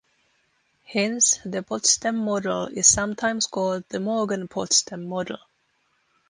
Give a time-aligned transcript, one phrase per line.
[0.85, 5.37] Hence, the Potsdam Model is sometimes called the Morgan-Potsdam Model.